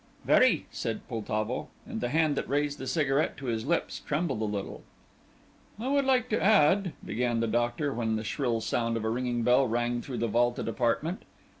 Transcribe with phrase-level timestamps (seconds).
[0.25, 4.45] "Very," said Poltavo, and the hand that raised the cigarette to his lips trembled a
[4.45, 4.81] little.
[5.79, 9.43] "I would like to add," began the doctor, when the shrill sound of a ringing
[9.43, 11.21] bell rang through the vaulted apartment.